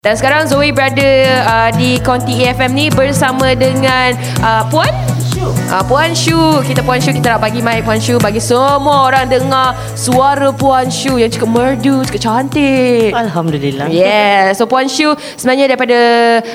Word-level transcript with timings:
Dan 0.00 0.16
sekarang 0.16 0.48
Zoe 0.48 0.72
berada 0.72 1.10
uh, 1.44 1.70
di 1.76 2.00
Konti 2.00 2.40
AFM 2.40 2.72
ni 2.72 2.88
bersama 2.88 3.52
dengan 3.52 4.16
uh, 4.40 4.64
Puan 4.72 4.88
Shu. 5.20 5.44
Uh, 5.44 5.84
Puan 5.84 6.16
Shu. 6.16 6.40
Kita 6.64 6.80
Puan 6.80 7.04
Shu 7.04 7.12
kita 7.12 7.36
nak 7.36 7.44
bagi 7.44 7.60
mic 7.60 7.84
Puan 7.84 8.00
Shu 8.00 8.16
bagi 8.16 8.40
semua 8.40 9.04
orang 9.04 9.28
dengar 9.28 9.76
suara 9.92 10.56
Puan 10.56 10.88
Shu 10.88 11.20
yang 11.20 11.28
cukup 11.28 11.52
merdu, 11.52 12.00
cukup 12.08 12.16
cantik. 12.16 13.12
Alhamdulillah. 13.12 13.92
Yeah. 13.92 14.56
So 14.56 14.64
Puan 14.64 14.88
Shu 14.88 15.12
sebenarnya 15.36 15.76
daripada 15.76 15.98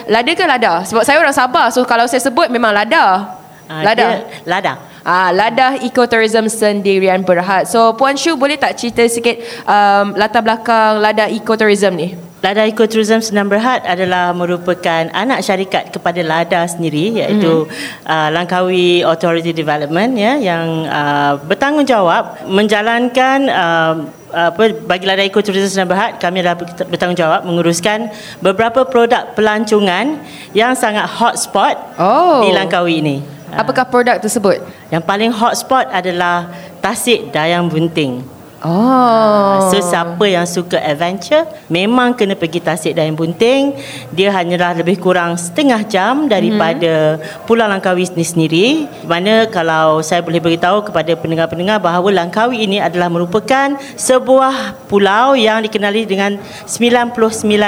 Lada 0.10 0.32
ke 0.34 0.42
Lada? 0.50 0.82
Sebab 0.82 1.06
saya 1.06 1.22
orang 1.22 1.38
Sabah. 1.38 1.70
So 1.70 1.86
kalau 1.86 2.10
saya 2.10 2.26
sebut 2.26 2.50
memang 2.50 2.74
Lada. 2.74 3.30
Ah, 3.70 3.86
Lada. 3.86 3.94
dia 3.94 4.26
Lada. 4.50 4.74
Ah, 5.06 5.30
Ladah 5.30 5.86
Ecotourism 5.86 6.50
Sendirian 6.50 7.22
Berhad. 7.22 7.70
So 7.70 7.94
Puan 7.94 8.18
Shu 8.18 8.42
boleh 8.42 8.58
tak 8.58 8.74
cerita 8.74 9.06
sikit 9.06 9.38
um, 9.70 10.18
latar 10.18 10.42
belakang 10.42 10.98
Ladah 10.98 11.30
Ecotourism 11.30 11.94
ni? 11.94 12.25
Lada 12.46 12.62
Ecotourism 12.62 13.26
Senang 13.26 13.50
Berhad 13.50 13.82
adalah 13.90 14.30
merupakan 14.30 15.10
anak 15.18 15.42
syarikat 15.42 15.90
kepada 15.90 16.22
Lada 16.22 16.62
sendiri 16.70 17.18
iaitu 17.18 17.66
mm-hmm. 17.66 18.06
uh, 18.06 18.30
Langkawi 18.30 19.02
Authority 19.02 19.50
Development 19.50 20.14
ya 20.14 20.38
yang 20.38 20.86
uh, 20.86 21.42
bertanggungjawab 21.42 22.46
menjalankan 22.46 23.50
uh, 23.50 23.94
apa 24.30 24.78
bagi 24.78 25.10
Lada 25.10 25.26
Ecotourism 25.26 25.74
Senang 25.74 25.90
Berhad 25.90 26.22
kami 26.22 26.46
adalah 26.46 26.62
bertanggungjawab 26.62 27.50
menguruskan 27.50 28.14
beberapa 28.46 28.86
produk 28.86 29.34
pelancongan 29.34 30.22
yang 30.54 30.78
sangat 30.78 31.10
hotspot 31.18 31.74
Oh. 31.98 32.46
di 32.46 32.54
Langkawi 32.54 33.02
ini. 33.02 33.18
Apakah 33.58 33.90
produk 33.90 34.22
tersebut? 34.22 34.62
Yang 34.94 35.04
paling 35.10 35.32
hotspot 35.34 35.90
adalah 35.90 36.46
Tasik 36.78 37.34
Dayang 37.34 37.74
Bunting. 37.74 38.35
Oh. 38.66 39.70
So 39.70 39.78
siapa 39.78 40.26
yang 40.26 40.50
suka 40.50 40.82
adventure 40.82 41.46
Memang 41.70 42.18
kena 42.18 42.34
pergi 42.34 42.58
Tasik 42.58 42.98
Dayang 42.98 43.14
Bunting 43.14 43.78
Dia 44.10 44.34
hanyalah 44.34 44.74
lebih 44.82 44.98
kurang 44.98 45.38
setengah 45.38 45.86
jam 45.86 46.26
Daripada 46.26 47.22
mm-hmm. 47.22 47.46
Pulau 47.46 47.70
Langkawi 47.70 48.10
ini 48.10 48.26
sendiri 48.26 48.66
Mana 49.06 49.46
kalau 49.54 50.02
saya 50.02 50.26
boleh 50.26 50.42
beritahu 50.42 50.82
kepada 50.82 51.14
pendengar-pendengar 51.14 51.78
Bahawa 51.78 52.10
Langkawi 52.10 52.66
ini 52.66 52.82
adalah 52.82 53.06
merupakan 53.14 53.78
Sebuah 53.94 54.90
pulau 54.90 55.38
yang 55.38 55.62
dikenali 55.62 56.10
dengan 56.10 56.42
99 56.66 57.14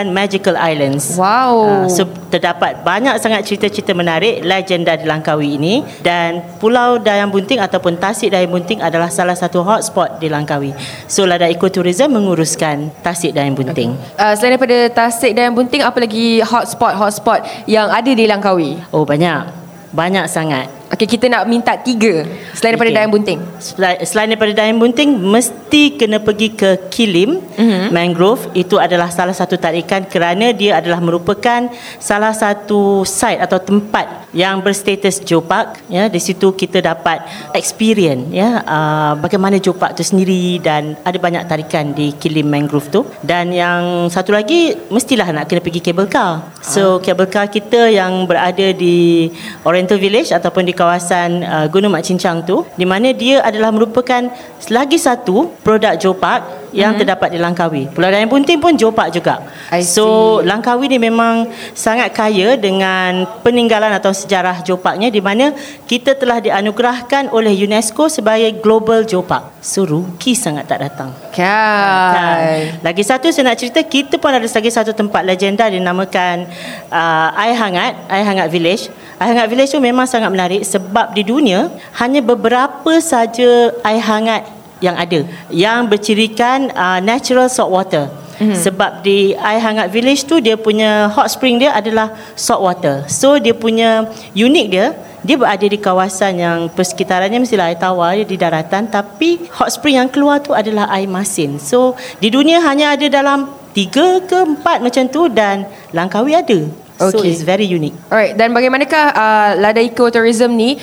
Magical 0.09 0.57
Islands 0.57 1.13
Wow. 1.13 1.85
Ah, 1.85 1.85
so 1.85 2.09
terdapat 2.27 2.83
banyak 2.83 3.15
sangat 3.23 3.47
cerita-cerita 3.47 3.95
menarik 3.95 4.43
legenda 4.43 4.93
di 4.99 5.07
Langkawi 5.07 5.55
ini 5.55 5.81
dan 6.03 6.43
Pulau 6.59 6.99
Dayang 6.99 7.31
Bunting 7.31 7.63
ataupun 7.63 7.95
Tasik 7.95 8.31
Dayang 8.31 8.51
Bunting 8.51 8.83
adalah 8.83 9.07
salah 9.07 9.35
satu 9.35 9.63
hotspot 9.63 10.19
di 10.19 10.27
Langkawi. 10.27 10.75
So 11.09 11.25
Lada 11.25 11.49
Ecotourism 11.49 12.13
menguruskan 12.13 12.93
Tasik 13.01 13.33
Dayang 13.33 13.57
Bunting. 13.57 13.95
Uh, 14.19 14.33
selain 14.37 14.55
daripada 14.59 14.77
Tasik 14.91 15.33
dan 15.33 15.55
Bunting 15.55 15.81
apa 15.81 15.97
lagi 15.97 16.43
hotspot-hotspot 16.43 17.65
yang 17.65 17.89
ada 17.89 18.11
di 18.11 18.27
Langkawi? 18.27 18.77
Oh 18.93 19.07
banyak. 19.07 19.49
Banyak 19.95 20.27
sangat. 20.29 20.76
Okey, 20.87 21.19
kita 21.19 21.27
nak 21.27 21.43
minta 21.51 21.75
tiga 21.75 22.23
selain 22.55 22.79
daripada 22.79 22.87
Okey. 22.87 22.95
Dayang 22.95 23.11
Bunting. 23.11 23.39
Selain, 23.59 23.97
selain 24.07 24.27
daripada 24.31 24.53
Dayang 24.55 24.79
Bunting 24.79 25.09
mesti 25.19 25.83
kena 25.99 26.23
pergi 26.23 26.55
ke 26.55 26.87
Kilim 26.87 27.43
mm-hmm. 27.43 27.91
Mangrove 27.91 28.47
itu 28.55 28.79
adalah 28.79 29.11
salah 29.11 29.35
satu 29.35 29.59
tarikan 29.59 30.07
kerana 30.07 30.55
dia 30.55 30.79
adalah 30.79 31.03
merupakan 31.03 31.67
salah 31.99 32.31
satu 32.31 33.03
site 33.03 33.43
atau 33.43 33.59
tempat 33.59 34.31
yang 34.31 34.63
berstatus 34.63 35.19
geopark 35.25 35.81
ya 35.91 36.07
di 36.07 36.23
situ 36.23 36.55
kita 36.55 36.79
dapat 36.79 37.19
experience 37.51 38.31
ya 38.31 38.63
uh, 38.63 39.13
bagaimana 39.19 39.59
geopark 39.59 39.97
tu 39.97 40.07
sendiri 40.07 40.61
dan 40.63 40.95
ada 41.03 41.19
banyak 41.19 41.43
tarikan 41.51 41.91
di 41.91 42.15
Kilim 42.15 42.47
Mangrove 42.47 42.87
tu 42.87 43.01
dan 43.25 43.51
yang 43.51 44.07
satu 44.07 44.31
lagi 44.31 44.71
mestilah 44.87 45.27
nak 45.35 45.51
kena 45.51 45.59
pergi 45.59 45.83
cable 45.83 46.07
car 46.07 46.47
so 46.63 47.03
cable 47.03 47.27
car 47.27 47.51
kita 47.51 47.91
yang 47.91 48.23
berada 48.23 48.71
di 48.71 49.27
Oriental 49.67 49.99
Village 49.99 50.31
ataupun 50.31 50.63
di 50.69 50.76
kawasan 50.77 51.41
uh, 51.41 51.65
Gunung 51.67 51.89
Mak 51.89 52.05
Cincang 52.05 52.45
tu 52.45 52.61
di 52.77 52.85
mana 52.85 53.09
dia 53.17 53.41
adalah 53.41 53.73
merupakan 53.73 54.29
lagi 54.69 55.01
satu 55.01 55.49
produk 55.65 55.97
geopark 55.97 56.66
yang 56.75 56.95
mm-hmm. 56.95 56.99
terdapat 57.03 57.29
di 57.35 57.39
Langkawi. 57.39 57.83
Pulau 57.91 58.09
Dayang 58.11 58.31
Bunting 58.31 58.59
pun 58.59 58.73
geopark 58.75 59.13
juga. 59.13 59.43
I 59.71 59.83
So 59.85 60.39
Langkawi 60.43 60.91
ni 60.91 60.99
memang 60.99 61.47
sangat 61.71 62.11
kaya 62.11 62.59
dengan 62.59 63.27
peninggalan 63.45 63.93
atau 63.95 64.11
sejarah 64.11 64.65
geoparknya 64.65 65.07
di 65.07 65.21
mana 65.23 65.55
kita 65.87 66.17
telah 66.17 66.43
dianugerahkan 66.43 67.29
oleh 67.31 67.53
UNESCO 67.53 68.09
sebagai 68.11 68.59
Global 68.59 69.05
Geopark. 69.05 69.63
So 69.63 69.87
rugi 69.87 70.33
sangat 70.35 70.67
tak 70.67 70.83
datang. 70.83 71.13
Kan. 71.31 72.81
Lagi 72.81 73.03
satu 73.05 73.29
saya 73.29 73.53
nak 73.53 73.59
cerita 73.61 73.79
kita 73.85 74.17
pun 74.17 74.33
ada 74.33 74.43
lagi 74.43 74.71
satu 74.73 74.91
tempat 74.91 75.21
legenda 75.21 75.69
dinamakan 75.69 76.49
uh, 76.89 77.29
Air 77.37 77.55
Hangat, 77.55 77.93
Air 78.09 78.25
Hangat 78.25 78.47
Village. 78.49 78.89
Air 79.21 79.33
Hangat 79.33 79.47
Village 79.49 79.71
tu 79.71 79.79
memang 79.79 80.09
sangat 80.09 80.29
menarik 80.33 80.61
sebab 80.65 81.13
di 81.13 81.23
dunia 81.23 81.69
hanya 82.01 82.21
beberapa 82.21 82.97
saja 83.01 83.73
air 83.85 84.03
hangat 84.03 84.56
yang 84.83 84.95
ada 84.95 85.25
yang 85.49 85.89
bercirikan 85.89 86.69
uh, 86.73 86.99
natural 87.01 87.49
salt 87.49 87.73
water. 87.73 88.09
Mm-hmm. 88.37 88.53
Sebab 88.53 88.91
di 89.01 89.33
Air 89.33 89.61
Hangat 89.65 89.89
Village 89.89 90.29
tu 90.29 90.37
dia 90.37 90.53
punya 90.53 91.09
hot 91.09 91.25
spring 91.33 91.57
dia 91.57 91.73
adalah 91.73 92.13
salt 92.37 92.61
water. 92.61 93.01
So 93.09 93.41
dia 93.41 93.57
punya 93.57 94.05
unik 94.37 94.67
dia 94.69 94.93
dia 95.25 95.35
berada 95.35 95.65
di 95.65 95.75
kawasan 95.81 96.37
yang 96.37 96.57
persekitarannya 96.69 97.41
mestilah 97.41 97.73
air 97.73 97.81
tawar 97.81 98.13
dia 98.13 98.23
di 98.23 98.37
daratan 98.37 98.85
tapi 98.87 99.49
hot 99.49 99.73
spring 99.73 99.97
yang 99.97 100.07
keluar 100.07 100.37
tu 100.37 100.53
adalah 100.53 100.85
air 100.93 101.09
masin. 101.09 101.57
So 101.57 101.97
di 102.21 102.29
dunia 102.29 102.61
hanya 102.61 102.93
ada 102.93 103.09
dalam 103.09 103.49
tiga 103.73 104.21
ke 104.21 104.37
empat 104.45 104.85
macam 104.85 105.03
tu 105.09 105.25
dan 105.33 105.65
Langkawi 105.93 106.37
ada. 106.37 106.59
So 106.97 107.21
Okay. 107.21 107.29
it's 107.29 107.45
very 107.45 107.69
unique. 107.69 107.93
Alright, 108.09 108.33
dan 108.33 108.49
bagaimanakah 108.57 109.05
uh, 109.13 109.49
Lada 109.61 109.77
Ecotourism 109.77 110.49
ni 110.57 110.81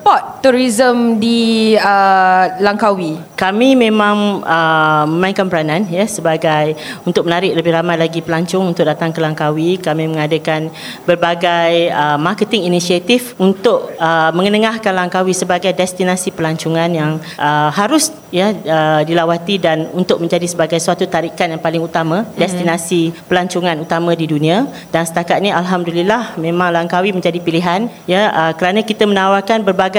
support 0.00 0.40
tourism 0.40 1.20
di 1.20 1.76
uh, 1.76 2.56
Langkawi? 2.64 3.20
Kami 3.36 3.76
memang 3.76 4.40
uh, 4.40 5.04
memainkan 5.04 5.44
peranan 5.44 5.84
ya 5.92 6.08
sebagai 6.08 6.72
untuk 7.04 7.28
menarik 7.28 7.52
lebih 7.52 7.76
ramai 7.76 8.00
lagi 8.00 8.24
pelancong 8.24 8.72
untuk 8.72 8.88
datang 8.88 9.12
ke 9.12 9.20
Langkawi. 9.20 9.76
Kami 9.76 10.08
mengadakan 10.08 10.72
berbagai 11.04 11.92
uh, 11.92 12.16
marketing 12.16 12.72
inisiatif 12.72 13.36
untuk 13.36 13.92
uh, 14.00 14.32
mengenengahkan 14.32 14.96
Langkawi 14.96 15.36
sebagai 15.36 15.76
destinasi 15.76 16.32
pelancongan 16.32 16.88
yang 16.88 17.20
uh, 17.36 17.68
harus 17.68 18.08
ya 18.32 18.56
uh, 18.56 19.04
dilawati 19.04 19.60
dan 19.60 19.92
untuk 19.92 20.16
menjadi 20.16 20.48
sebagai 20.48 20.80
suatu 20.80 21.04
tarikan 21.04 21.52
yang 21.52 21.60
paling 21.60 21.84
utama 21.84 22.24
destinasi 22.40 23.12
pelancongan 23.28 23.76
utama 23.84 24.16
di 24.16 24.24
dunia 24.24 24.64
dan 24.88 25.04
setakat 25.04 25.44
ni 25.44 25.52
alhamdulillah 25.52 26.40
memang 26.40 26.72
Langkawi 26.72 27.12
menjadi 27.12 27.36
pilihan 27.36 27.92
ya 28.08 28.32
uh, 28.32 28.52
kerana 28.56 28.80
kita 28.80 29.04
menawarkan 29.04 29.60
berbagai 29.66 29.89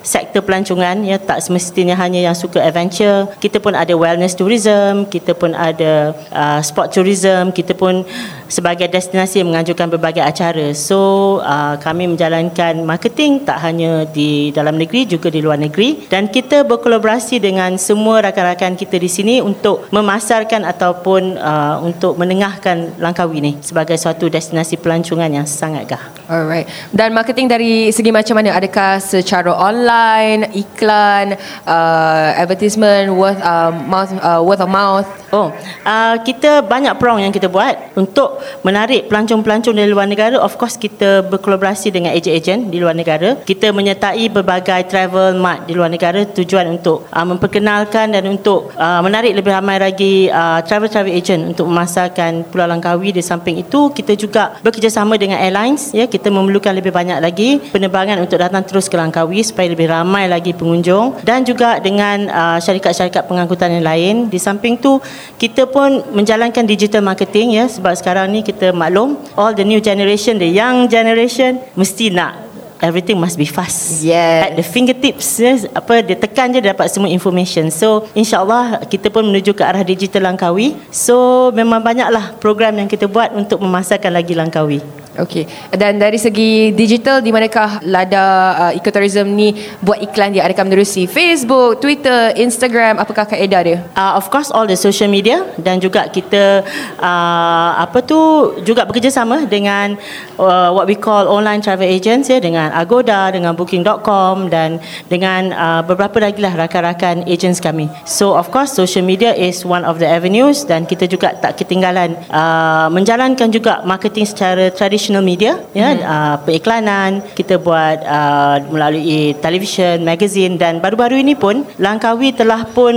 sektor 0.00 0.40
pelancongan 0.40 1.04
ya 1.04 1.20
tak 1.20 1.44
semestinya 1.44 1.98
hanya 1.98 2.24
yang 2.24 2.36
suka 2.36 2.62
adventure. 2.62 3.28
Kita 3.36 3.60
pun 3.60 3.76
ada 3.76 3.92
wellness 3.92 4.32
tourism 4.32 5.06
kita 5.08 5.32
pun 5.32 5.52
ada 5.52 6.12
uh, 6.32 6.60
sport 6.60 6.92
tourism 6.92 7.50
kita 7.50 7.72
pun 7.72 8.04
sebagai 8.48 8.86
destinasi 8.90 9.42
menganjurkan 9.42 9.90
berbagai 9.90 10.22
acara 10.22 10.72
so 10.76 11.38
uh, 11.42 11.78
kami 11.80 12.10
menjalankan 12.10 12.82
marketing 12.82 13.44
tak 13.44 13.62
hanya 13.62 14.06
di 14.06 14.50
dalam 14.50 14.78
negeri 14.78 15.06
juga 15.06 15.28
di 15.30 15.40
luar 15.42 15.58
negeri 15.58 16.06
dan 16.10 16.30
kita 16.30 16.62
berkolaborasi 16.66 17.38
dengan 17.42 17.74
semua 17.80 18.24
rakan-rakan 18.26 18.78
kita 18.78 18.96
di 18.96 19.10
sini 19.10 19.34
untuk 19.42 19.88
memasarkan 19.90 20.66
ataupun 20.66 21.38
uh, 21.38 21.82
untuk 21.82 22.18
menengahkan 22.18 22.98
Langkawi 22.98 23.38
ni 23.40 23.52
sebagai 23.60 23.94
suatu 23.98 24.26
destinasi 24.26 24.78
pelancongan 24.80 25.30
yang 25.30 25.46
sangat 25.46 25.86
gah. 25.86 26.02
Alright. 26.26 26.66
Dan 26.90 27.14
marketing 27.14 27.46
dari 27.46 27.94
segi 27.94 28.10
macam 28.10 28.38
mana? 28.38 28.58
Adakah 28.58 28.98
secara 28.98 29.52
online, 29.54 30.50
iklan, 30.54 31.38
uh, 31.66 32.28
advertisement, 32.34 33.14
word 33.14 33.38
uh, 33.42 33.70
mouth 33.70 34.10
uh, 34.18 34.42
word 34.42 34.58
of 34.58 34.70
mouth? 34.70 35.06
Oh, 35.36 35.52
uh, 35.84 36.16
kita 36.24 36.64
banyak 36.64 36.96
prong 36.96 37.20
yang 37.20 37.28
kita 37.28 37.52
buat 37.52 37.92
untuk 37.92 38.40
menarik 38.64 39.12
pelancong-pelancong 39.12 39.76
dari 39.76 39.92
luar 39.92 40.08
negara. 40.08 40.40
Of 40.40 40.56
course, 40.56 40.80
kita 40.80 41.28
berkolaborasi 41.28 41.92
dengan 41.92 42.16
ejen-ejen 42.16 42.72
di 42.72 42.80
luar 42.80 42.96
negara. 42.96 43.36
Kita 43.44 43.68
menyertai 43.68 44.32
berbagai 44.32 44.88
travel 44.88 45.36
mart 45.36 45.68
di 45.68 45.76
luar 45.76 45.92
negara 45.92 46.24
tujuan 46.24 46.80
untuk 46.80 47.04
uh, 47.12 47.26
memperkenalkan 47.28 48.16
dan 48.16 48.24
untuk 48.24 48.72
uh, 48.80 49.04
menarik 49.04 49.36
lebih 49.36 49.52
ramai 49.52 49.76
lagi 49.76 50.32
uh, 50.32 50.64
travel-travel 50.64 51.12
agent 51.12 51.52
untuk 51.52 51.68
memasarkan 51.68 52.48
Pulau 52.48 52.64
Langkawi. 52.64 53.12
Di 53.12 53.20
samping 53.20 53.60
itu, 53.60 53.92
kita 53.92 54.16
juga 54.16 54.56
bekerjasama 54.64 55.20
dengan 55.20 55.36
airlines. 55.36 55.92
Ya, 55.92 56.08
kita 56.08 56.32
memerlukan 56.32 56.72
lebih 56.72 56.96
banyak 56.96 57.20
lagi 57.20 57.60
penerbangan 57.76 58.24
untuk 58.24 58.40
datang 58.40 58.64
terus 58.64 58.88
ke 58.88 58.96
Langkawi 58.96 59.44
supaya 59.44 59.68
lebih 59.68 59.92
ramai 59.92 60.32
lagi 60.32 60.56
pengunjung 60.56 61.20
dan 61.28 61.44
juga 61.44 61.76
dengan 61.76 62.24
uh, 62.32 62.56
syarikat-syarikat 62.56 63.28
pengangkutan 63.28 63.68
yang 63.76 63.84
lain. 63.84 64.14
Di 64.32 64.40
samping 64.40 64.80
tu 64.80 64.96
kita 65.36 65.66
pun 65.66 66.06
menjalankan 66.14 66.64
digital 66.64 67.02
marketing 67.02 67.58
ya 67.58 67.66
sebab 67.66 67.92
sekarang 67.98 68.30
ni 68.30 68.40
kita 68.46 68.70
maklum 68.70 69.18
all 69.34 69.52
the 69.52 69.66
new 69.66 69.82
generation 69.82 70.38
the 70.38 70.48
young 70.48 70.86
generation 70.86 71.58
mesti 71.74 72.14
nak 72.14 72.46
everything 72.80 73.16
must 73.16 73.40
be 73.40 73.48
fast. 73.48 74.04
Yes. 74.04 74.50
At 74.50 74.52
the 74.56 74.64
fingertips, 74.64 75.40
yes, 75.40 75.64
apa 75.72 76.04
dia 76.04 76.16
tekan 76.16 76.52
je 76.52 76.60
dia 76.60 76.72
dapat 76.72 76.92
semua 76.92 77.08
information. 77.08 77.72
So 77.72 78.04
insyaallah 78.12 78.84
kita 78.88 79.08
pun 79.08 79.28
menuju 79.28 79.56
ke 79.56 79.62
arah 79.64 79.84
digital 79.84 80.28
Langkawi. 80.28 80.76
So 80.92 81.48
memang 81.52 81.80
banyaklah 81.80 82.36
program 82.40 82.76
yang 82.76 82.88
kita 82.88 83.08
buat 83.08 83.32
untuk 83.32 83.62
memasarkan 83.62 84.12
lagi 84.12 84.36
Langkawi. 84.36 84.80
Okey. 85.16 85.48
Dan 85.72 85.96
dari 85.96 86.20
segi 86.20 86.76
digital 86.76 87.24
di 87.24 87.32
manakah 87.32 87.80
Lada 87.88 88.24
uh, 88.68 88.72
Ecotourism 88.76 89.32
ni 89.32 89.56
buat 89.80 89.96
iklan 90.04 90.36
dia? 90.36 90.44
Adakah 90.44 90.68
menerusi 90.68 91.08
Facebook, 91.08 91.80
Twitter, 91.80 92.36
Instagram? 92.36 93.00
Apakah 93.00 93.24
kaedah 93.24 93.60
dia? 93.64 93.78
Uh, 93.96 94.20
of 94.20 94.28
course 94.28 94.52
all 94.52 94.68
the 94.68 94.76
social 94.76 95.08
media 95.08 95.40
dan 95.56 95.80
juga 95.80 96.12
kita 96.12 96.60
uh, 97.00 97.70
apa 97.80 98.04
tu 98.04 98.52
juga 98.60 98.84
bekerjasama 98.84 99.48
dengan 99.48 99.96
uh, 100.36 100.68
what 100.76 100.84
we 100.84 100.96
call 100.96 101.24
online 101.32 101.64
travel 101.64 101.88
agents 101.88 102.28
ya 102.28 102.36
dengan 102.36 102.68
Agoda, 102.76 103.32
dengan 103.32 103.56
booking.com 103.56 104.52
dan 104.52 104.76
dengan 105.08 105.50
uh, 105.56 105.80
beberapa 105.80 106.20
lagi 106.20 106.44
lah 106.44 106.52
rakan-rakan 106.52 107.24
agents 107.24 107.58
kami. 107.64 107.88
So 108.04 108.36
of 108.36 108.52
course 108.52 108.76
social 108.76 109.02
media 109.02 109.32
is 109.32 109.64
one 109.64 109.88
of 109.88 109.96
the 109.96 110.08
avenues 110.08 110.68
dan 110.68 110.84
kita 110.84 111.08
juga 111.08 111.32
tak 111.40 111.56
ketinggalan 111.56 112.20
uh, 112.28 112.92
menjalankan 112.92 113.48
juga 113.48 113.80
marketing 113.88 114.28
secara 114.28 114.68
tradisional 114.68 115.05
traditional 115.06 115.22
media 115.22 115.62
ya 115.70 115.94
hmm. 115.94 116.02
uh, 116.02 116.36
periklanan 116.42 117.22
kita 117.38 117.62
buat 117.62 118.02
uh, 118.02 118.58
melalui 118.74 119.38
televisyen 119.38 120.02
magazine 120.02 120.58
dan 120.58 120.82
baru-baru 120.82 121.22
ini 121.22 121.38
pun 121.38 121.62
Langkawi 121.78 122.34
telah 122.34 122.66
pun 122.66 122.90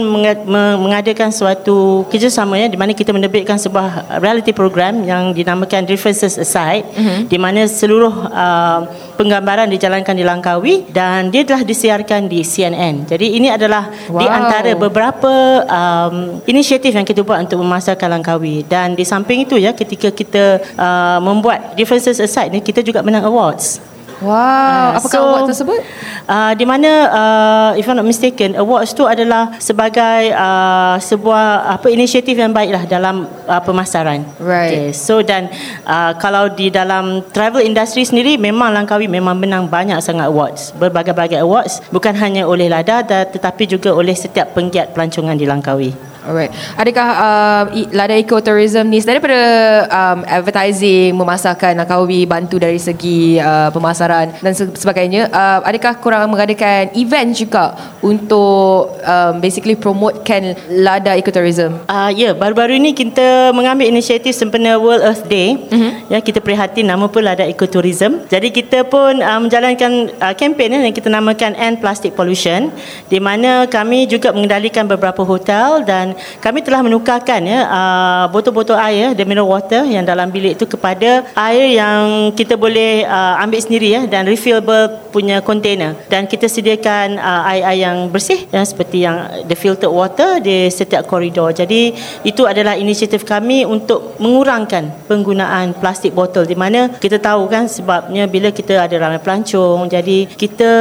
mengadakan 0.81 1.29
suatu 1.29 2.09
kerjasama 2.09 2.57
ya 2.57 2.65
di 2.65 2.77
mana 2.81 2.97
kita 2.97 3.13
menerbitkan 3.13 3.61
sebuah 3.61 4.17
reality 4.17 4.49
program 4.49 5.05
yang 5.05 5.29
dinamakan 5.37 5.85
Differences 5.85 6.41
Aside 6.41 6.89
hmm. 6.97 7.29
di 7.29 7.37
mana 7.37 7.69
seluruh 7.69 8.13
uh, 8.33 8.89
penggambaran 9.19 9.67
dijalankan 9.69 10.15
di 10.15 10.23
Langkawi 10.23 10.87
dan 10.89 11.27
dia 11.27 11.43
telah 11.43 11.67
disiarkan 11.67 12.31
di 12.31 12.39
CNN. 12.39 13.03
Jadi 13.03 13.35
ini 13.35 13.51
adalah 13.51 13.91
wow. 14.07 14.15
di 14.15 14.25
antara 14.25 14.71
beberapa 14.79 15.33
um, 15.67 16.39
inisiatif 16.47 16.95
yang 16.95 17.03
kita 17.03 17.21
buat 17.21 17.43
untuk 17.43 17.59
memasarkan 17.59 18.15
Langkawi 18.15 18.63
dan 18.63 18.95
di 18.95 19.03
samping 19.03 19.43
itu 19.43 19.59
ya 19.59 19.75
ketika 19.75 20.07
kita 20.07 20.63
uh, 20.79 21.19
membuat 21.19 21.75
different 21.75 21.98
differences 21.99 22.23
aside 22.23 22.55
ni 22.55 22.63
kita 22.63 22.79
juga 22.79 23.03
menang 23.03 23.27
awards. 23.27 23.83
Wow, 24.19 24.35
uh, 24.35 24.99
apakah 24.99 25.15
so, 25.15 25.23
award 25.23 25.43
tersebut? 25.47 25.79
Uh, 26.27 26.51
di 26.51 26.67
mana 26.67 26.91
uh, 27.07 27.71
if 27.79 27.87
I'm 27.87 27.95
not 27.95 28.03
mistaken, 28.03 28.51
awards 28.59 28.91
tu 28.91 29.07
adalah 29.07 29.55
sebagai 29.63 30.35
uh, 30.35 30.99
sebuah 30.99 31.79
apa 31.79 31.87
inisiatif 31.87 32.35
yang 32.35 32.51
baiklah 32.51 32.83
dalam 32.83 33.31
uh, 33.47 33.63
pemasaran. 33.63 34.27
Right. 34.43 34.91
Okay. 34.91 34.91
So 34.91 35.23
dan 35.23 35.47
uh, 35.87 36.19
kalau 36.19 36.51
di 36.51 36.67
dalam 36.67 37.23
travel 37.31 37.63
industry 37.63 38.03
sendiri 38.03 38.35
memang 38.35 38.75
Langkawi 38.75 39.07
memang 39.07 39.39
menang 39.39 39.71
banyak 39.71 40.03
sangat 40.03 40.27
awards. 40.27 40.75
Berbagai-bagai 40.75 41.39
awards 41.39 41.79
bukan 41.87 42.11
hanya 42.19 42.43
oleh 42.43 42.67
Lada 42.67 43.07
tetapi 43.07 43.71
juga 43.71 43.95
oleh 43.95 44.19
setiap 44.19 44.51
penggiat 44.51 44.91
pelancongan 44.91 45.39
di 45.39 45.47
Langkawi. 45.47 45.95
Alright. 46.19 46.51
Adakah 46.75 47.09
uh, 47.15 47.63
Lada 47.95 48.15
Ecotourism 48.15 48.91
ni 48.91 48.99
daripada 48.99 49.39
um, 49.87 50.19
advertising, 50.27 51.15
memasarkan 51.15 51.79
Langkawi, 51.79 52.27
bantu 52.27 52.59
dari 52.59 52.77
segi 52.77 53.39
uh, 53.39 53.71
pemasaran 53.71 54.35
dan 54.43 54.53
sebagainya, 54.53 55.31
uh, 55.31 55.63
adakah 55.63 55.95
korang 55.97 56.27
mengadakan 56.27 56.91
event 56.93 57.31
juga 57.31 57.73
untuk 58.03 58.99
um, 58.99 59.33
basically 59.39 59.79
promotekan 59.79 60.59
Lada 60.67 61.15
Ecotourism? 61.15 61.79
Uh, 61.87 62.11
ya, 62.11 62.31
yeah, 62.31 62.33
baru-baru 62.35 62.75
ini 62.75 62.91
kita 62.91 63.55
mengambil 63.55 63.87
inisiatif 63.87 64.35
sempena 64.35 64.75
World 64.75 65.03
Earth 65.03 65.23
Day. 65.25 65.55
Mm-hmm. 65.55 65.91
Ya, 66.09 66.25
kita 66.25 66.41
prihatin 66.41 66.89
nama 66.89 67.05
pun 67.05 67.21
Lada 67.21 67.45
Ecotourism. 67.45 68.25
Jadi 68.33 68.49
kita 68.49 68.81
pun 68.81 69.21
uh, 69.21 69.39
menjalankan 69.45 70.09
uh, 70.17 70.33
kempen 70.33 70.73
eh, 70.73 70.89
yang 70.89 70.95
kita 70.97 71.05
namakan 71.05 71.53
End 71.53 71.77
Plastic 71.77 72.17
Pollution 72.17 72.73
di 73.13 73.21
mana 73.21 73.69
kami 73.69 74.09
juga 74.09 74.33
mengendalikan 74.33 74.89
beberapa 74.89 75.21
hotel 75.21 75.85
dan 75.85 76.17
kami 76.41 76.65
telah 76.65 76.81
menukarkan 76.81 77.45
ya 77.45 77.61
uh, 77.69 78.25
botol-botol 78.33 78.73
air 78.81 79.13
the 79.13 79.21
mineral 79.21 79.53
water 79.53 79.85
yang 79.85 80.01
dalam 80.01 80.33
bilik 80.33 80.57
itu 80.57 80.65
kepada 80.65 81.29
air 81.37 81.77
yang 81.77 82.33
kita 82.33 82.57
boleh 82.57 83.05
uh, 83.05 83.37
ambil 83.45 83.61
sendiri 83.61 83.93
ya 83.93 84.01
dan 84.09 84.25
refillable 84.25 85.13
punya 85.13 85.45
container 85.45 85.93
dan 86.09 86.25
kita 86.25 86.49
sediakan 86.49 87.21
uh, 87.21 87.53
air-air 87.53 87.85
yang 87.85 88.09
bersih 88.09 88.49
ya 88.49 88.65
seperti 88.65 89.05
yang 89.05 89.45
the 89.45 89.53
filtered 89.53 89.93
water 89.93 90.41
di 90.41 90.73
setiap 90.73 91.05
koridor. 91.05 91.53
Jadi 91.53 91.93
itu 92.25 92.49
adalah 92.49 92.73
inisiatif 92.73 93.21
kami 93.21 93.61
untuk 93.61 94.17
mengurangkan 94.17 95.05
penggunaan 95.05 95.77
plastik 95.77 95.98
botol 96.07 96.47
di 96.47 96.55
mana 96.55 96.87
kita 96.95 97.19
tahu 97.19 97.51
kan 97.51 97.67
sebabnya 97.67 98.23
bila 98.31 98.55
kita 98.55 98.79
ada 98.79 98.95
ramai 98.95 99.19
pelancong. 99.19 99.91
Jadi 99.91 100.31
kita 100.31 100.71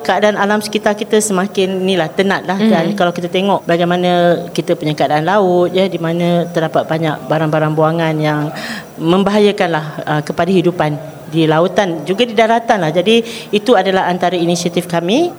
keadaan 0.00 0.40
alam 0.40 0.64
sekitar 0.64 0.96
kita 0.96 1.20
semakin 1.20 1.84
inilah 1.84 2.08
tenat 2.08 2.48
lah 2.48 2.56
mm-hmm. 2.56 2.72
dan 2.72 2.84
kalau 2.96 3.12
kita 3.12 3.28
tengok 3.28 3.68
bagaimana 3.68 4.44
kita 4.56 4.72
punya 4.72 4.96
keadaan 4.96 5.28
laut 5.28 5.68
ya 5.76 5.84
di 5.84 6.00
mana 6.00 6.48
terdapat 6.48 6.88
banyak 6.88 7.28
barang-barang 7.28 7.72
buangan 7.76 8.14
yang 8.16 8.48
membahayakanlah 8.96 9.84
uh, 10.08 10.22
kepada 10.24 10.48
hidupan 10.48 10.96
di 11.32 11.48
lautan 11.48 12.04
juga 12.04 12.28
di 12.28 12.36
daratan 12.36 12.84
lah. 12.84 12.92
Jadi 12.92 13.48
itu 13.56 13.72
adalah 13.72 14.06
antara 14.12 14.36
inisiatif 14.36 14.84
kami. 14.84 15.32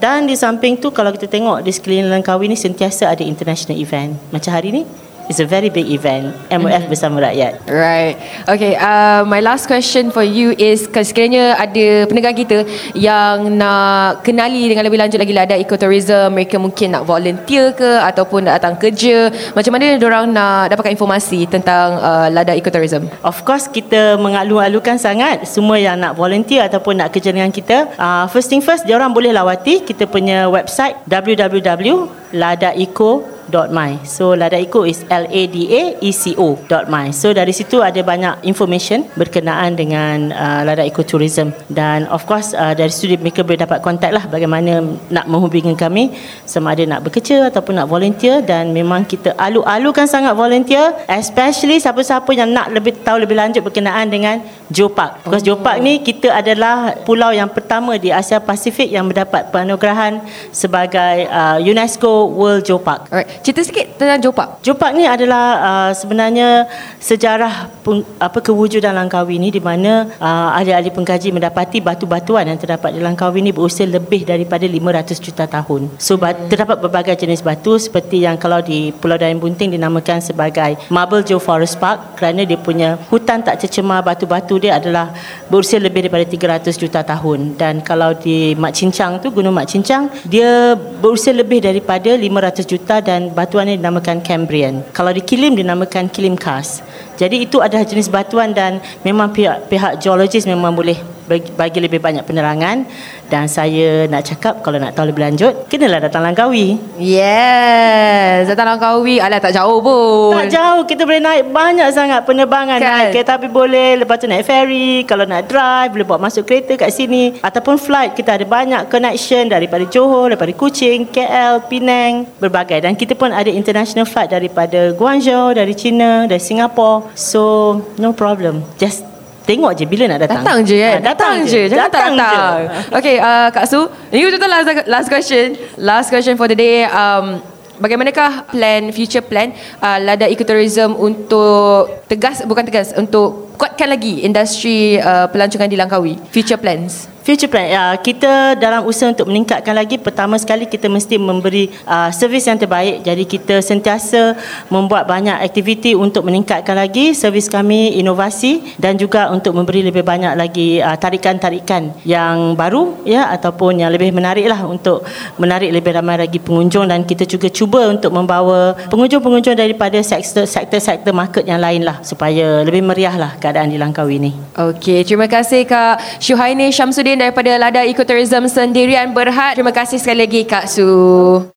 Dan 0.00 0.24
di 0.24 0.32
samping 0.32 0.80
tu 0.80 0.88
kalau 0.88 1.12
kita 1.12 1.28
tengok 1.28 1.60
di 1.60 1.70
sekeliling 1.70 2.08
Langkawi 2.08 2.48
ni 2.48 2.56
sentiasa 2.56 3.12
ada 3.12 3.20
international 3.20 3.76
event. 3.76 4.16
Macam 4.32 4.50
hari 4.56 4.72
ni 4.72 4.82
It's 5.26 5.42
a 5.42 5.46
very 5.46 5.74
big 5.74 5.90
event 5.90 6.30
MOF 6.54 6.70
mm-hmm. 6.70 6.86
bersama 6.86 7.18
rakyat. 7.18 7.66
Right. 7.66 8.14
Okay 8.46 8.78
uh, 8.78 9.26
My 9.26 9.42
last 9.42 9.66
question 9.66 10.14
for 10.14 10.22
you 10.22 10.54
is 10.54 10.86
Sekiranya 10.86 11.58
ada 11.58 12.06
pendengar 12.06 12.30
kita 12.32 12.62
Yang 12.94 13.50
nak 13.58 14.22
kenali 14.22 14.70
dengan 14.70 14.86
lebih 14.86 15.02
lanjut 15.02 15.18
lagi 15.18 15.34
Ada 15.34 15.58
ecotourism 15.58 16.30
Mereka 16.34 16.58
mungkin 16.62 16.90
nak 16.94 17.02
volunteer 17.04 17.72
ke 17.74 17.98
Ataupun 18.06 18.46
nak 18.46 18.62
datang 18.62 18.78
kerja 18.78 19.30
Macam 19.52 19.72
mana 19.74 19.98
orang 19.98 20.30
nak 20.30 20.70
dapatkan 20.70 20.94
informasi 20.94 21.46
Tentang 21.50 21.98
uh, 21.98 22.30
Lada 22.30 22.54
Ecotourism 22.54 23.10
Of 23.26 23.42
course 23.42 23.66
kita 23.66 24.14
mengalu-alukan 24.22 24.94
sangat 24.98 25.46
Semua 25.46 25.78
yang 25.78 25.98
nak 25.98 26.14
volunteer 26.14 26.62
Ataupun 26.70 26.96
nak 27.02 27.12
kerja 27.12 27.32
dengan 27.34 27.50
kita. 27.50 27.88
Uh, 27.98 28.26
First 28.30 28.48
thing 28.48 28.62
first 28.62 28.86
Diorang 28.86 29.10
boleh 29.10 29.34
lawati 29.34 29.82
Kita 29.82 30.06
punya 30.06 30.46
website 30.46 30.94
www.ladaeco.com 31.10 33.35
my. 33.50 33.98
So 34.04 34.34
Lada 34.34 34.58
Eco 34.58 34.82
is 34.84 35.02
L 35.10 35.26
A 35.26 35.42
D 35.46 35.56
A 35.70 35.82
E 36.00 36.10
C 36.12 36.34
O 36.38 36.58
my. 36.88 37.10
So 37.14 37.32
dari 37.32 37.52
situ 37.54 37.80
ada 37.82 37.98
banyak 38.02 38.46
information 38.46 39.06
berkenaan 39.14 39.78
dengan 39.78 40.30
uh, 40.34 40.60
Lada 40.66 40.82
Eco 40.82 41.02
Tourism 41.02 41.54
dan 41.70 42.06
of 42.10 42.26
course 42.26 42.52
uh, 42.52 42.74
dari 42.74 42.90
situ 42.90 43.14
mereka 43.18 43.46
boleh 43.46 43.60
dapat 43.60 43.82
kontak 43.82 44.10
lah 44.14 44.24
bagaimana 44.26 44.82
nak 45.10 45.26
menghubungi 45.30 45.74
kami 45.74 46.14
sama 46.44 46.74
ada 46.74 46.84
nak 46.86 47.06
bekerja 47.06 47.48
ataupun 47.50 47.78
nak 47.78 47.88
volunteer 47.90 48.42
dan 48.42 48.70
memang 48.70 49.06
kita 49.06 49.34
alu-alukan 49.38 50.06
sangat 50.06 50.34
volunteer 50.34 50.94
especially 51.10 51.78
siapa-siapa 51.78 52.28
yang 52.34 52.50
nak 52.50 52.70
lebih 52.74 52.98
tahu 53.02 53.22
lebih 53.22 53.36
lanjut 53.38 53.62
berkenaan 53.62 54.10
dengan 54.10 54.42
Geopark. 54.66 55.22
Because 55.22 55.46
oh. 55.46 55.54
Geopark 55.54 55.78
ni 55.78 56.02
kita 56.02 56.34
adalah 56.34 56.98
pulau 57.06 57.30
yang 57.30 57.46
pertama 57.46 57.94
di 57.96 58.10
Asia 58.10 58.42
Pasifik 58.42 58.90
yang 58.90 59.06
mendapat 59.06 59.54
penganugerahan 59.54 60.18
sebagai 60.50 61.30
uh, 61.30 61.62
UNESCO 61.62 62.30
World 62.34 62.66
Geopark. 62.66 63.06
Alright. 63.10 63.35
Cerita 63.44 63.60
sikit 63.64 63.86
tentang 63.96 64.20
Jopak. 64.20 64.60
Jopak 64.62 64.90
ni 64.96 65.04
adalah 65.08 65.44
uh, 65.60 65.90
sebenarnya 65.92 66.68
sejarah 67.00 67.68
peng, 67.82 68.04
apa 68.20 68.38
kewujudan 68.40 68.94
Langkawi 68.94 69.40
ni 69.40 69.48
di 69.52 69.60
mana 69.60 70.08
uh, 70.20 70.56
ahli-ahli 70.56 70.92
pengkaji 70.92 71.32
mendapati 71.32 71.80
batu-batuan 71.80 72.48
yang 72.48 72.58
terdapat 72.60 72.94
di 72.94 73.00
Langkawi 73.00 73.42
ni 73.42 73.52
berusia 73.52 73.84
lebih 73.88 74.22
daripada 74.28 74.64
500 74.64 75.16
juta 75.20 75.44
tahun. 75.48 75.90
So 75.98 76.16
hmm. 76.16 76.50
terdapat 76.52 76.76
berbagai 76.80 77.16
jenis 77.16 77.42
batu 77.42 77.80
seperti 77.80 78.24
yang 78.24 78.36
kalau 78.36 78.60
di 78.60 78.92
Pulau 78.92 79.16
Dayang 79.16 79.40
Bunting 79.40 79.72
dinamakan 79.72 80.20
sebagai 80.20 80.78
Marble 80.92 81.24
Joe 81.24 81.40
Forest 81.40 81.78
Park 81.80 82.18
kerana 82.20 82.44
dia 82.44 82.58
punya 82.60 83.00
hutan 83.08 83.42
tak 83.42 83.62
tercemar 83.62 84.02
batu-batu 84.04 84.60
dia 84.60 84.78
adalah 84.78 85.12
berusia 85.48 85.78
lebih 85.80 86.06
daripada 86.06 86.26
300 86.26 86.74
juta 86.76 87.00
tahun 87.06 87.54
dan 87.54 87.80
kalau 87.80 88.12
di 88.14 88.54
Mak 88.58 88.72
Cincang 88.74 89.18
tu 89.22 89.30
Gunung 89.30 89.54
Mak 89.56 89.68
Cincang 89.70 90.10
dia 90.26 90.74
berusia 90.76 91.32
lebih 91.32 91.62
daripada 91.62 92.12
500 92.14 92.66
juta 92.66 92.98
dan 93.00 93.25
batuan 93.32 93.70
ini 93.70 93.80
dinamakan 93.80 94.22
Cambrian. 94.22 94.84
Kalau 94.92 95.10
di 95.10 95.24
kilim 95.24 95.56
dinamakan 95.56 96.12
kilim 96.12 96.36
kas. 96.36 96.84
Jadi 97.16 97.48
itu 97.48 97.64
adalah 97.64 97.82
jenis 97.88 98.12
batuan 98.12 98.52
dan 98.52 98.78
memang 99.02 99.32
pihak 99.32 99.72
pihak 99.72 99.98
geologis 100.02 100.44
memang 100.44 100.76
boleh 100.76 101.15
bagi 101.28 101.78
lebih 101.82 101.98
banyak 101.98 102.22
penerangan 102.22 102.86
dan 103.26 103.50
saya 103.50 104.06
nak 104.06 104.22
cakap 104.22 104.62
kalau 104.62 104.78
nak 104.78 104.94
tahu 104.94 105.10
lebih 105.10 105.26
lanjut 105.26 105.66
kenalah 105.66 105.98
datang 105.98 106.22
Langkawi. 106.22 106.78
Yes, 106.96 108.46
datang 108.46 108.70
Langkawi 108.70 109.18
alah 109.18 109.42
tak 109.42 109.58
jauh 109.58 109.82
pun. 109.82 110.38
Tak 110.38 110.54
jauh, 110.54 110.82
kita 110.86 111.02
boleh 111.02 111.22
naik 111.22 111.50
banyak 111.50 111.88
sangat 111.90 112.22
penerbangan 112.22 112.78
kan. 112.78 113.10
naik 113.10 113.18
kereta 113.18 113.34
api 113.34 113.48
boleh, 113.50 113.98
lepas 113.98 114.16
tu 114.22 114.30
naik 114.30 114.46
ferry, 114.46 115.02
kalau 115.02 115.26
nak 115.26 115.50
drive 115.50 115.90
boleh 115.90 116.06
bawa 116.06 116.30
masuk 116.30 116.46
kereta 116.46 116.78
kat 116.78 116.94
sini 116.94 117.42
ataupun 117.42 117.74
flight 117.76 118.14
kita 118.14 118.38
ada 118.38 118.46
banyak 118.46 118.86
connection 118.86 119.50
daripada 119.50 119.82
Johor, 119.90 120.30
daripada 120.30 120.54
Kuching, 120.54 121.10
KL, 121.10 121.66
Penang, 121.66 122.30
berbagai 122.38 122.78
dan 122.86 122.94
kita 122.94 123.18
pun 123.18 123.34
ada 123.34 123.50
international 123.50 124.06
flight 124.06 124.30
daripada 124.30 124.94
Guangzhou, 124.94 125.56
dari 125.56 125.74
China, 125.74 126.30
dari 126.30 126.42
Singapore. 126.42 127.10
So 127.18 127.82
no 127.98 128.14
problem. 128.14 128.62
Just 128.78 129.15
tengok 129.46 129.72
je 129.78 129.84
bila 129.86 130.04
nak 130.10 130.26
datang. 130.26 130.42
Datang 130.42 130.58
je 130.66 130.76
kan? 130.76 130.98
Ah, 130.98 131.02
datang, 131.14 131.34
je. 131.46 131.62
Jangan 131.70 131.82
datang, 131.88 132.12
datang. 132.18 132.58
Okay, 132.98 133.16
uh, 133.22 133.48
Kak 133.54 133.64
Su. 133.70 133.86
Ini 134.10 134.20
betul 134.26 134.50
last, 134.50 134.66
last 134.90 135.08
question. 135.08 135.54
Last 135.78 136.08
question 136.10 136.34
for 136.34 136.50
the 136.50 136.58
day. 136.58 136.82
Um, 136.84 137.38
bagaimanakah 137.78 138.50
plan, 138.50 138.90
future 138.90 139.22
plan 139.22 139.54
uh, 139.80 139.98
Lada 140.02 140.26
Ecotourism 140.26 140.98
untuk 140.98 142.04
tegas, 142.10 142.42
bukan 142.42 142.64
tegas, 142.66 142.90
untuk 142.98 143.54
kuatkan 143.56 143.88
lagi 143.88 144.26
industri 144.26 144.98
uh, 144.98 145.30
pelancongan 145.30 145.70
di 145.70 145.78
Langkawi? 145.78 146.18
Future 146.34 146.58
plans? 146.58 147.15
Future 147.26 147.50
plan, 147.50 147.66
ya, 147.66 147.90
kita 147.98 148.54
dalam 148.54 148.86
usaha 148.86 149.10
untuk 149.10 149.26
meningkatkan 149.26 149.74
lagi, 149.74 149.98
pertama 149.98 150.38
sekali 150.38 150.62
kita 150.62 150.86
mesti 150.86 151.18
memberi 151.18 151.74
uh, 151.82 152.06
servis 152.14 152.46
yang 152.46 152.54
terbaik. 152.54 153.02
Jadi 153.02 153.26
kita 153.26 153.58
sentiasa 153.58 154.38
membuat 154.70 155.10
banyak 155.10 155.34
aktiviti 155.42 155.98
untuk 155.98 156.22
meningkatkan 156.22 156.78
lagi 156.78 157.18
servis 157.18 157.50
kami, 157.50 157.98
inovasi 157.98 158.78
dan 158.78 158.94
juga 158.94 159.26
untuk 159.34 159.58
memberi 159.58 159.82
lebih 159.82 160.06
banyak 160.06 160.38
lagi 160.38 160.78
uh, 160.78 160.94
tarikan-tarikan 160.94 161.98
yang 162.06 162.54
baru 162.54 162.94
ya 163.02 163.26
ataupun 163.34 163.82
yang 163.82 163.90
lebih 163.90 164.14
menarik 164.14 164.46
lah 164.46 164.62
untuk 164.62 165.02
menarik 165.34 165.74
lebih 165.74 165.98
ramai 165.98 166.22
lagi 166.22 166.38
pengunjung 166.38 166.86
dan 166.86 167.02
kita 167.02 167.26
juga 167.26 167.50
cuba 167.50 167.90
untuk 167.90 168.14
membawa 168.14 168.78
pengunjung-pengunjung 168.86 169.58
daripada 169.58 169.98
sektor-sektor 169.98 171.10
market 171.10 171.42
yang 171.42 171.58
lain 171.58 171.82
lah 171.82 171.98
supaya 172.06 172.62
lebih 172.62 172.86
meriah 172.86 173.18
lah 173.18 173.34
keadaan 173.42 173.74
di 173.74 173.82
Langkawi 173.82 174.22
ini. 174.22 174.30
Okey, 174.54 175.02
terima 175.02 175.26
kasih 175.26 175.66
Kak 175.66 176.22
Syuhaini 176.22 176.70
Syamsuddin 176.70 177.15
daripada 177.16 177.56
Lada 177.56 177.82
Ecotourism 177.82 178.46
Sendirian 178.46 179.10
Berhad. 179.16 179.56
Terima 179.56 179.72
kasih 179.72 179.96
sekali 179.96 180.28
lagi 180.28 180.40
Kak 180.44 180.68
Su. 180.68 181.55